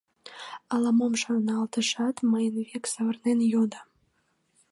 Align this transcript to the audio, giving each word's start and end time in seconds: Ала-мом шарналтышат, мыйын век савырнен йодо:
Ала-мом 0.73 1.13
шарналтышат, 1.21 2.15
мыйын 2.31 2.55
век 2.69 2.83
савырнен 2.93 3.39
йодо: 3.51 3.81